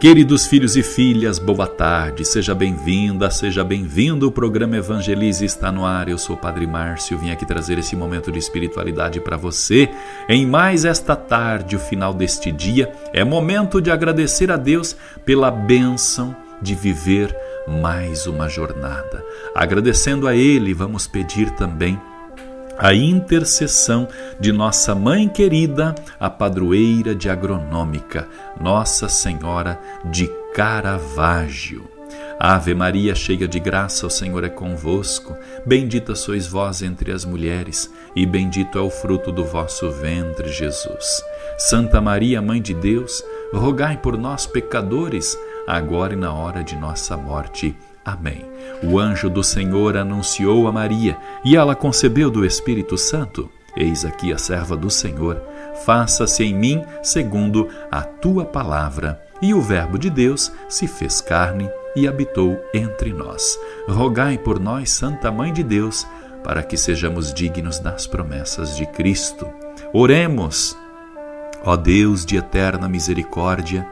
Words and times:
Queridos 0.00 0.46
filhos 0.46 0.76
e 0.76 0.82
filhas, 0.84 1.40
boa 1.40 1.66
tarde, 1.66 2.24
seja 2.24 2.54
bem-vinda, 2.54 3.28
seja 3.32 3.64
bem-vindo. 3.64 4.28
O 4.28 4.30
programa 4.30 4.76
Evangelize 4.76 5.44
está 5.44 5.72
no 5.72 5.84
ar. 5.84 6.08
Eu 6.08 6.16
sou 6.16 6.36
o 6.36 6.38
Padre 6.38 6.68
Márcio, 6.68 7.18
vim 7.18 7.32
aqui 7.32 7.44
trazer 7.44 7.80
esse 7.80 7.96
momento 7.96 8.30
de 8.30 8.38
espiritualidade 8.38 9.20
para 9.20 9.36
você. 9.36 9.90
Em 10.28 10.46
mais 10.46 10.84
esta 10.84 11.16
tarde, 11.16 11.74
o 11.74 11.80
final 11.80 12.14
deste 12.14 12.52
dia, 12.52 12.92
é 13.12 13.24
momento 13.24 13.82
de 13.82 13.90
agradecer 13.90 14.52
a 14.52 14.56
Deus 14.56 14.96
pela 15.24 15.50
bênção 15.50 16.34
de 16.62 16.76
viver 16.76 17.36
mais 17.66 18.28
uma 18.28 18.48
jornada. 18.48 19.24
Agradecendo 19.52 20.28
a 20.28 20.36
Ele, 20.36 20.72
vamos 20.72 21.08
pedir 21.08 21.50
também 21.56 22.00
a 22.78 22.94
intercessão 22.94 24.08
de 24.38 24.52
nossa 24.52 24.94
mãe 24.94 25.28
querida, 25.28 25.94
a 26.18 26.30
padroeira 26.30 27.14
de 27.14 27.28
agronômica, 27.28 28.28
Nossa 28.60 29.08
Senhora 29.08 29.80
de 30.04 30.28
Caravaggio. 30.54 31.90
Ave 32.40 32.72
Maria, 32.72 33.16
cheia 33.16 33.48
de 33.48 33.58
graça, 33.58 34.06
o 34.06 34.10
Senhor 34.10 34.44
é 34.44 34.48
convosco. 34.48 35.36
Bendita 35.66 36.14
sois 36.14 36.46
vós 36.46 36.82
entre 36.82 37.10
as 37.10 37.24
mulheres, 37.24 37.92
e 38.14 38.24
bendito 38.24 38.78
é 38.78 38.80
o 38.80 38.88
fruto 38.88 39.32
do 39.32 39.44
vosso 39.44 39.90
ventre, 39.90 40.48
Jesus. 40.48 41.20
Santa 41.58 42.00
Maria, 42.00 42.40
Mãe 42.40 42.62
de 42.62 42.74
Deus, 42.74 43.24
rogai 43.52 43.96
por 43.96 44.16
nós, 44.16 44.46
pecadores, 44.46 45.36
agora 45.66 46.12
e 46.12 46.16
na 46.16 46.32
hora 46.32 46.62
de 46.62 46.76
nossa 46.76 47.16
morte. 47.16 47.76
Amém. 48.08 48.42
O 48.82 48.98
anjo 48.98 49.28
do 49.28 49.44
Senhor 49.44 49.94
anunciou 49.94 50.66
a 50.66 50.72
Maria, 50.72 51.18
e 51.44 51.54
ela 51.54 51.74
concebeu 51.74 52.30
do 52.30 52.42
Espírito 52.42 52.96
Santo. 52.96 53.50
Eis 53.76 54.02
aqui 54.02 54.32
a 54.32 54.38
serva 54.38 54.74
do 54.74 54.88
Senhor, 54.88 55.42
faça-se 55.84 56.42
em 56.42 56.54
mim 56.54 56.82
segundo 57.02 57.68
a 57.90 58.00
tua 58.00 58.46
palavra. 58.46 59.22
E 59.42 59.52
o 59.52 59.60
Verbo 59.60 59.98
de 59.98 60.08
Deus 60.08 60.50
se 60.70 60.88
fez 60.88 61.20
carne 61.20 61.70
e 61.94 62.08
habitou 62.08 62.58
entre 62.72 63.12
nós. 63.12 63.58
Rogai 63.86 64.38
por 64.38 64.58
nós, 64.58 64.90
Santa 64.90 65.30
Mãe 65.30 65.52
de 65.52 65.62
Deus, 65.62 66.06
para 66.42 66.62
que 66.62 66.78
sejamos 66.78 67.30
dignos 67.30 67.78
das 67.78 68.06
promessas 68.06 68.74
de 68.74 68.86
Cristo. 68.86 69.46
Oremos, 69.92 70.74
ó 71.62 71.76
Deus 71.76 72.24
de 72.24 72.38
eterna 72.38 72.88
misericórdia, 72.88 73.86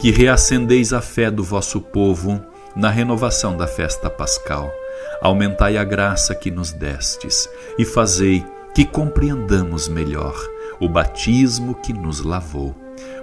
que 0.00 0.10
reacendeis 0.10 0.94
a 0.94 1.02
fé 1.02 1.30
do 1.30 1.44
vosso 1.44 1.82
povo 1.82 2.42
na 2.74 2.90
renovação 2.90 3.56
da 3.56 3.66
festa 3.66 4.08
pascal. 4.08 4.72
Aumentai 5.20 5.76
a 5.76 5.84
graça 5.84 6.34
que 6.34 6.50
nos 6.50 6.72
destes 6.72 7.48
e 7.78 7.84
fazei 7.84 8.44
que 8.74 8.84
compreendamos 8.84 9.88
melhor 9.88 10.34
o 10.80 10.88
batismo 10.88 11.74
que 11.74 11.92
nos 11.92 12.20
lavou, 12.20 12.74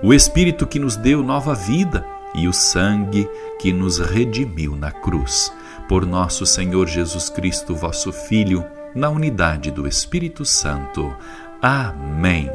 o 0.01 0.13
Espírito 0.13 0.65
que 0.65 0.79
nos 0.79 0.95
deu 0.95 1.23
nova 1.23 1.53
vida 1.53 2.05
e 2.33 2.47
o 2.47 2.53
sangue 2.53 3.29
que 3.59 3.73
nos 3.73 3.99
redimiu 3.99 4.75
na 4.75 4.91
cruz. 4.91 5.51
Por 5.87 6.05
nosso 6.05 6.45
Senhor 6.45 6.87
Jesus 6.87 7.29
Cristo, 7.29 7.75
vosso 7.75 8.11
Filho, 8.13 8.63
na 8.93 9.09
unidade 9.09 9.71
do 9.71 9.87
Espírito 9.87 10.45
Santo. 10.45 11.13
Amém. 11.61 12.49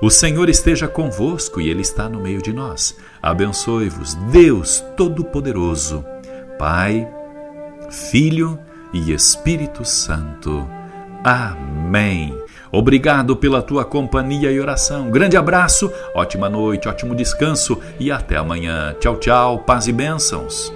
O 0.00 0.10
Senhor 0.10 0.48
esteja 0.48 0.86
convosco 0.86 1.60
e 1.60 1.68
Ele 1.68 1.82
está 1.82 2.08
no 2.08 2.20
meio 2.20 2.40
de 2.40 2.52
nós. 2.52 2.96
Abençoe-vos, 3.20 4.14
Deus 4.30 4.84
Todo-Poderoso. 4.96 6.04
Pai, 6.58 7.08
Filho 7.90 8.58
e 8.92 9.12
Espírito 9.12 9.84
Santo. 9.84 10.68
Amém. 11.24 12.36
Obrigado 12.70 13.36
pela 13.36 13.62
tua 13.62 13.84
companhia 13.84 14.50
e 14.50 14.60
oração. 14.60 15.10
Grande 15.10 15.36
abraço, 15.36 15.90
ótima 16.14 16.48
noite, 16.48 16.88
ótimo 16.88 17.14
descanso 17.14 17.80
e 17.98 18.10
até 18.10 18.36
amanhã. 18.36 18.94
Tchau, 19.00 19.16
tchau, 19.16 19.58
paz 19.60 19.86
e 19.86 19.92
bênçãos. 19.92 20.75